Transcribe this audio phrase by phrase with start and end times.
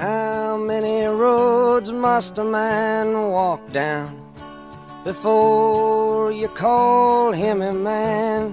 [0.00, 4.10] How many roads must a man walk down
[5.04, 8.52] before you call him a man?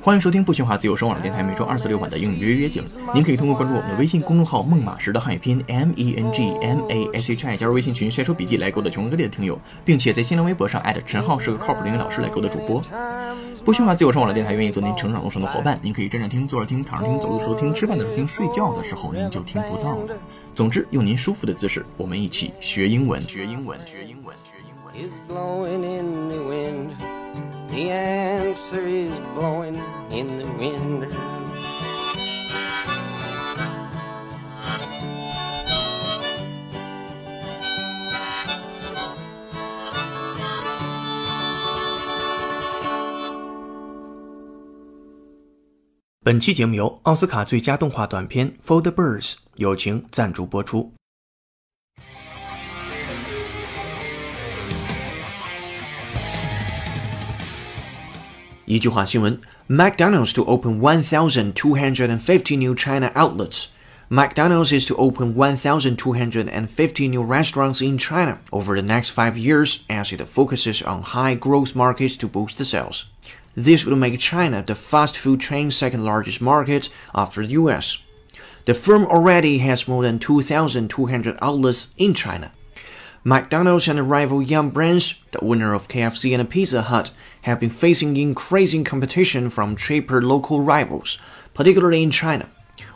[0.00, 2.82] 欢迎收听不喧哗自由声网络电台每周二四六晚的英语约约景。
[3.14, 12.82] 您可以通过关注我们的微信公众号“孟马时的汉语拼音 M E N G M A S H I” 加入微信群晒出笔记来勾搭全国各地的听友，并且在新浪微博上艾特陈浩是个靠谱的英语老师来勾搭主播。
[13.64, 20.14] 不喧哗自由声网的电台愿意做您成长路上的伙伴，您可以站着听、坐着听、躺着听、走路的时候听、吃饭的时候听、睡觉的时候您就听不到了。
[20.54, 24.94] 总之，用您舒服的姿势，我们一起学英文，学英文，学英文，学英文。
[24.94, 26.96] is blowing in the wind.
[27.70, 31.12] The answer is blowing in the wind.
[46.23, 50.93] 本期节目由奥斯卡最佳动画短片《For the Birds》友情赞助播出。
[58.65, 63.65] 一句话新闻：McDonald's to open 1,250 new China outlets.
[64.09, 70.11] McDonald's is to open 1,250 new restaurants in China over the next five years as
[70.11, 73.05] it focuses on high growth markets to boost the sales.
[73.54, 77.98] This would make China the fast food chain's second largest market after the US.
[78.64, 82.52] The firm already has more than 2,200 outlets in China.
[83.22, 87.10] McDonald's and rival Yum brands, the winner of KFC and Pizza Hut,
[87.42, 91.18] have been facing increasing competition from cheaper local rivals,
[91.54, 92.50] particularly in China,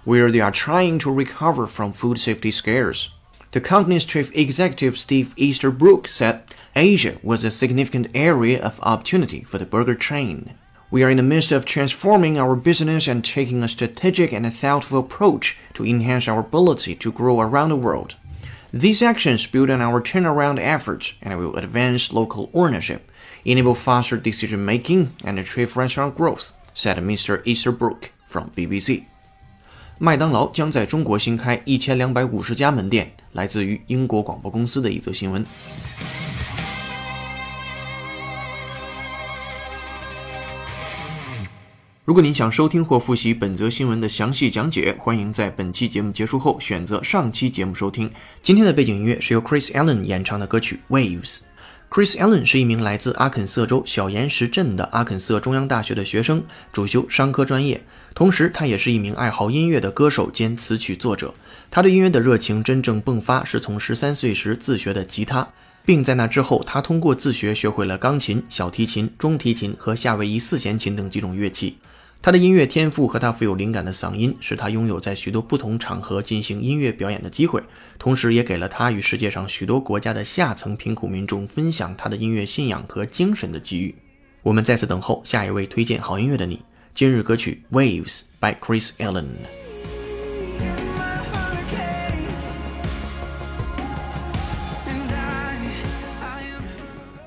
[0.04, 3.10] where they are trying to recover from food safety scares.
[3.52, 6.42] The company's chief executive Steve Easterbrook said
[6.76, 10.52] Asia was a significant area of opportunity for the burger chain.
[10.90, 14.98] We are in the midst of transforming our business and taking a strategic and thoughtful
[14.98, 18.16] approach to enhance our ability to grow around the world.
[18.70, 23.10] These actions build on our turnaround efforts and will advance local ownership,
[23.46, 27.42] enable faster decision making, and achieve restaurant growth, said Mr.
[27.46, 29.06] Easterbrook from BBC.
[30.00, 35.44] 麦当劳将在中国新开一千两百五十家门店，来自于英国广播公司的一则新闻。
[42.04, 48.08] 如果您想收听或复习本则新闻的详细讲解，欢迎在本期节目结束后选择上期节目收听。
[48.40, 51.38] 今天的背景音乐是由 Chris Allen 演唱的歌曲《Waves》。
[51.90, 57.82] Chris Allen 是一名来自阿肯色州小岩石镇的阿肯色中央大学的学生，主修商科专业。
[58.18, 61.32] 同时，他也是一名爱好音乐的歌手兼词曲作者。
[61.70, 65.48] 他对音乐的热情真正迸发是从十三岁时自学的吉他，
[65.86, 71.78] 并在那之后，他通过自学学会了钢琴、小提琴、中提琴和夏威夷四弦琴等几种乐器。
[72.20, 77.62] 他的音乐天赋和他富有灵感的嗓音，使他拥有在许多不同场合进行音乐表演的机会，
[78.00, 83.94] 同时也给了他与世界上许多国家的下层贫苦民众分享他的音乐信仰和精神的机遇。
[84.42, 86.60] 我们再次等候下一位推荐好音乐的你。
[86.98, 89.26] 今日歌曲《Waves》by Chris Allen。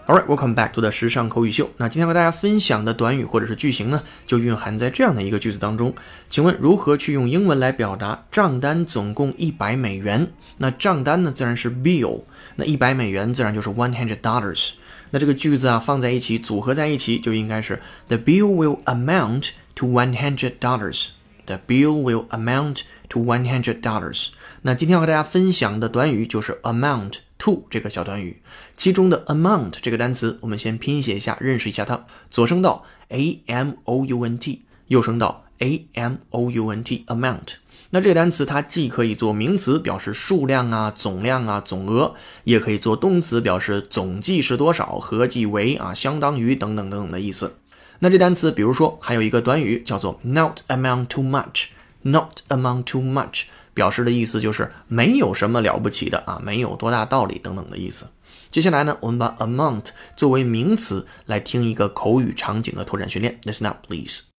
[0.08, 1.70] All right, welcome back to the 时尚口语秀。
[1.78, 5.96] 那今天和大家分享的短语或者是句型呢，就蕴含在这样的一个句子当中。
[6.30, 10.34] 请问如何去用英文来表达账单总共一百美元？
[10.58, 12.24] 那账单呢，自然是 bill，
[12.58, 14.72] 那一百美元自然就是 one hundred dollars。
[15.12, 21.10] 那这个句子啊放在一起组合在一起，就应该是 The bill will amount to one hundred dollars。
[21.46, 24.30] The bill will amount to one hundred dollars。
[24.62, 28.42] 那今天要和大家分享的短语就是 amount to 这个小短语，
[28.78, 32.06] 其中的 amount 这个单词，我们先拼写一下，认识一下它。
[32.30, 37.56] 左声道 a m o u n t，右声道 a m o u n t，amount。
[37.92, 42.14] 那这个单词它既可以做名词，表示数量啊、总量啊、总额，
[42.44, 47.56] 也可以做动词，表示总计是多少、合计为啊、相当于等等等等的意思。
[48.00, 53.44] 那这单词，比如说还有一个短语叫做 not amount too much，not amount too much。
[53.74, 58.06] 表示的意思就是没有什么了不起的啊，没有多大道理等等的意思。
[58.50, 63.40] 接下来呢，我们把 amount 作为名词来听一个口语场景的拓展训练。
[63.44, 64.31] Listen up, please.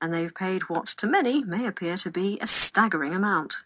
[0.00, 3.64] And they've paid what to many may appear to be a staggering amount.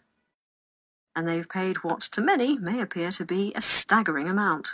[1.13, 4.73] And they've paid what to many may appear to be a staggering amount.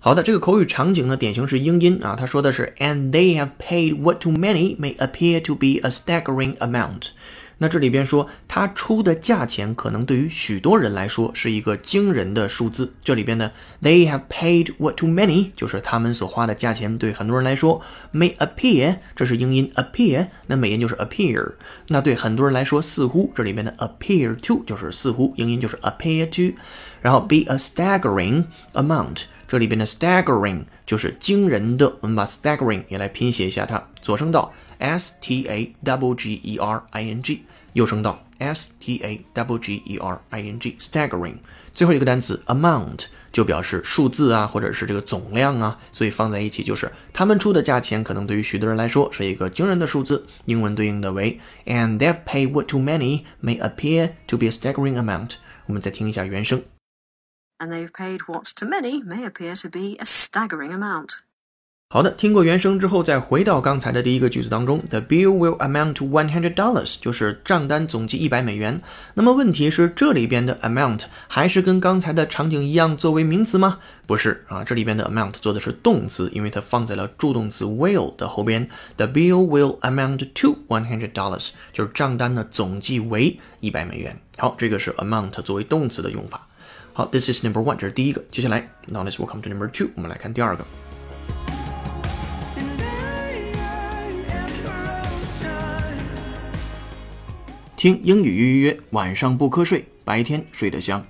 [0.00, 2.16] 好的，这个口语场景呢，典型是英音啊。
[2.16, 7.08] 他说的是，and they have paid what to many may appear to be a staggering amount。
[7.59, 12.93] 那这里边说他出的价钱可能对于许多人来说是一个惊人的数字。
[13.03, 13.51] 这里边呢
[13.81, 17.81] ，they have paid what to many，就是他们所花的价钱对很多人来说
[18.13, 21.53] may appear，这是英音 appear，那美音就是 appear。
[21.87, 26.55] 那对很多人来说似乎，这里边的 appear to 就是似乎，英音就是 appear to，
[27.01, 31.97] 然后 be a staggering amount，这里边的 staggering 就是惊人的。
[32.01, 37.44] 我们把 staggering 也来拼写一下它，左声道 s t a w g e r i n g。
[37.74, 41.36] 右声道 s t a w g e r i n g staggering，
[41.72, 50.26] 最后一个单词 amount 就表示数字啊，或者是这个总量啊，所以放在一起就是他们出的价钱可能对于许多人来说是一个惊人的数字。
[50.46, 55.34] 英文对应的为 and they've paid what to many may appear to be a staggering amount。
[55.66, 56.62] 我们再听一下原声。
[57.58, 61.20] And they've paid what to many may appear to be a staggering amount.
[61.93, 68.81] 好的，听过原声之后，再回到刚才的第一个句子当中，The bill will amount to one hundred dollars，就是账单总计一百美元。
[69.13, 73.77] 那么问题是，这里边的 amount 还是跟刚才的场景一样作为名词吗？
[74.07, 78.67] 不是啊，这里边的 amount 做的是动词，因为它放在了助动词 will 的后边。
[78.97, 84.19] The bill will amount to one hundred dollars，就是账单的总计为一百美元。
[84.39, 86.47] 好，这个是 amount 作为动词的用法。
[86.93, 88.23] 好，This is number one，这是第一个。
[88.31, 90.65] 接下来，Now let's welcome to number two，我们来看第二个。
[97.83, 101.05] 听英语预约，晚上不瞌睡，白天睡得香。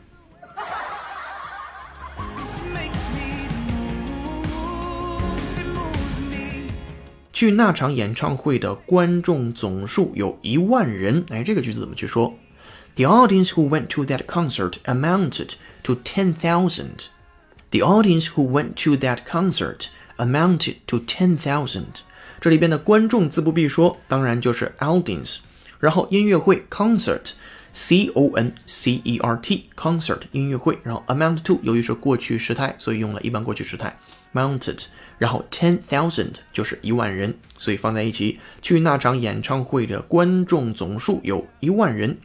[7.32, 11.24] 去那场演唱会的观众总数有一万人。
[11.30, 12.34] 哎，这个句子怎么去说
[12.96, 15.52] ？The audience who went to that concert amounted
[15.84, 17.06] to ten thousand.
[17.70, 22.02] The audience who went to that concert amounted to ten thousand.
[22.42, 25.38] 这里边的观众自不必说，当然就是 audience。
[25.83, 33.97] 然后音乐会 concert，c o n c e r t concert 音乐会，然后 amount to 由于是过去时态，所以用了一般过去时态
[34.35, 34.85] mounted，
[35.19, 42.19] 然后 ten thousand 就是一万人，所以放在一起，去那场演唱会的观众总数有一万人。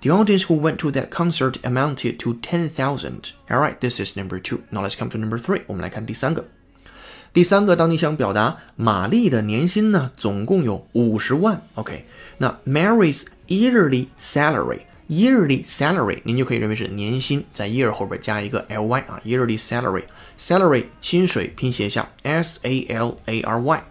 [0.00, 3.30] The audience who went to that concert amounted to ten thousand.
[3.48, 4.62] All right, this is number two.
[4.70, 5.62] Now let's come to number three.
[5.68, 6.44] 我们来看第三个。
[7.37, 12.03] 第三个，当你想表达玛丽的年薪呢，总共有五十万，OK。
[12.39, 23.61] 那 Mary's yearly salary，yearly salary，您就可以认为是年薪，在 year 后边加一个 ly 啊，yearly salary，salary 薪水拼写一下 s a l a r
[23.61, 23.83] y，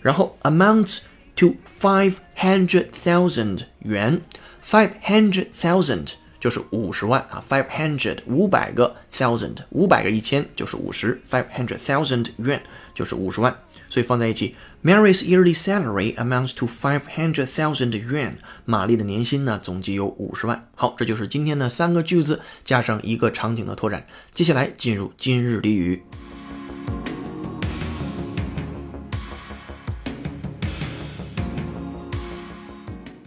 [0.00, 1.00] 然后 amounts
[1.36, 4.22] to five hundred thousand 元
[4.66, 12.60] ，five hundred thousand 就是五十万啊，five hundred 五百个 thousand 五百个一千就是五十，five hundred thousand yuan
[12.94, 13.56] 就是五十万。
[13.88, 18.34] 所以放在一起，Mary's yearly salary amounts to five hundred thousand yuan。
[18.64, 20.68] 玛丽的年薪呢，总计有五十万。
[20.74, 24.06] 好，这就是今天的三个句子加上一个场景的拓展。
[24.34, 26.02] 接下来进入今日俚语。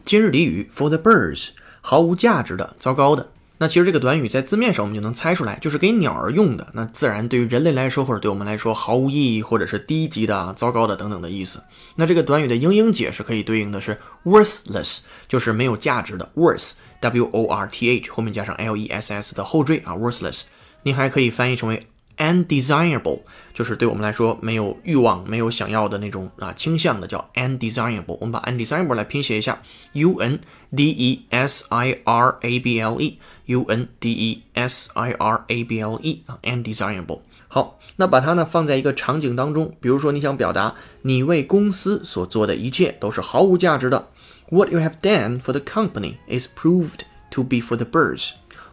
[0.05, 1.49] 今日俚语 for the birds，
[1.89, 3.31] 毫无价值的，糟糕的。
[3.57, 6.67] 那其实这个短语在字面上我们就能猜出来，就是给鸟儿用的。
[6.73, 11.63] 那自然对于人类来说，或者对我们来说毫无意义，或者是低级的啊、糟糕的等等的意思。
[11.95, 20.43] 那这个短语的英英解释可以对应的是 worthless，就是没有价值的 worth，w o r t h 后面加上 l e s s 的后缀啊，worthless。
[20.83, 21.87] 你还可以翻译成为。
[22.18, 23.20] undesirable
[23.52, 28.16] 就是对我们来说没有欲望、没有想要的那种啊倾向的，叫 undesirable。
[28.20, 29.62] 我们把 undesirable 来拼写一下，
[29.92, 30.40] u n
[30.74, 35.44] d e s i r a b l e，u n d e s i r
[35.46, 37.20] a b l e 啊，undesirable。
[37.46, 44.08] 好，那把它呢放在一个场景当中，比如说你想表达你为公司所做的一切都是毫无价值的，
[44.50, 48.30] What you have done for the company is proved to be for the birds.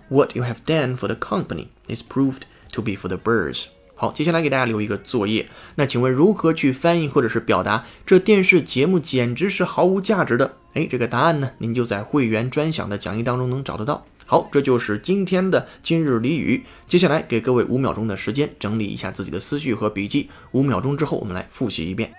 [0.10, 2.42] What you have done for the company is proved
[2.77, 3.69] To be for the birds。
[3.95, 5.47] 好，接下来给大家留一个作业。
[5.77, 10.59] 那请问如何去翻译或者是表达这电视节目简直是毫无价值的？
[10.75, 14.05] 哎，这个答案呢，您就在会员专享的讲义当中能找得到。
[14.27, 16.63] 好，这就是今天的今日俚语。
[16.87, 20.29] 接下来给各位五秒钟的时间整理一下自己的思绪和笔记。
[20.53, 22.13] 五秒钟之后，我们来复习一遍。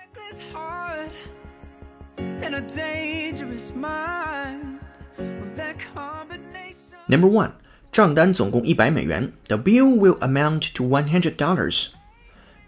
[7.06, 7.52] Number one。
[7.91, 9.31] 账单总共一百美元。
[9.47, 11.87] The bill will amount to one hundred dollars.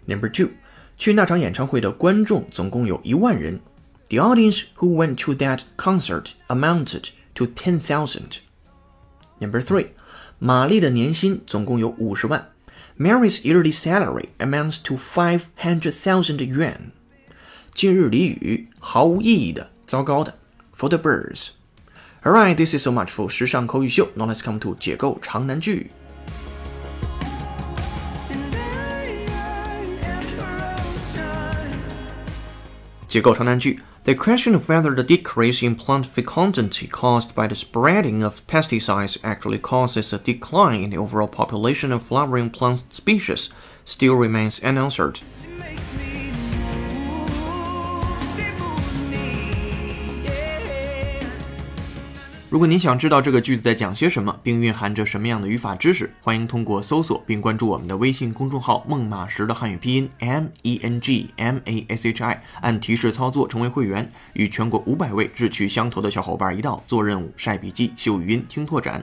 [0.06, 0.50] Number two，
[0.96, 3.60] 去那场演唱会的观众总共有一万人。
[4.08, 8.38] The audience who went to that concert amounted to ten thousand.
[9.40, 9.88] Number three，
[10.38, 12.52] 玛丽的年薪总共有五十万。
[12.98, 16.92] Mary's yearly salary amounts to five hundred thousand yuan.
[17.74, 20.38] 今日俚语，毫无意义的，糟糕的。
[20.78, 21.48] For the birds。
[22.24, 24.08] Alright, this is so much for 时尚口语秀。
[24.14, 25.90] Now let's come to 解构长难句。
[33.06, 39.18] 结构长难句 The question of whether the decrease in plant fecundity caused by the spreading of pesticides
[39.22, 43.48] actually causes a decline in the overall population of flowering plant species
[43.84, 45.20] still remains unanswered.
[52.51, 69.01] 如果您想知道这个句子在讲些什么，并蕴含着什么样的语法知识，欢迎通过搜索并关注我们的微信公众号“孟马时”的汉语拼音 m e n g m a s h i，按提示操作成为会员，与全国五百位志趣相投的小伙伴一道做任务、晒笔记、秀语音、听拓展。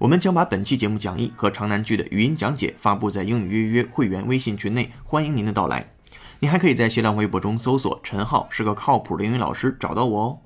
[0.00, 5.88] 我们将把本期节目讲义和长难句的语音讲解发布在英语约约会员微信群内，欢迎您的到来。
[6.40, 10.38] 您还可以在新浪微博中搜索“陈浩是个靠谱的英语老师”，找到我哦。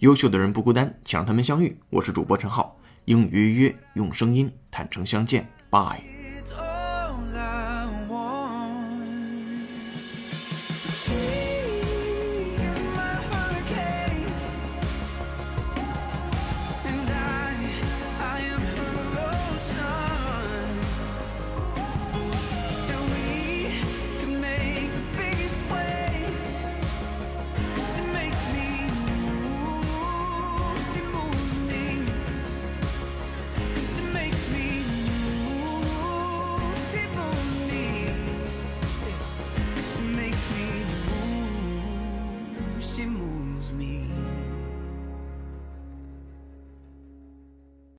[0.00, 1.74] 优秀的人不孤单，请让他们相遇。
[1.88, 2.76] 我是主播陈浩，
[3.06, 6.15] 英语约约用声音坦诚相见，Bye。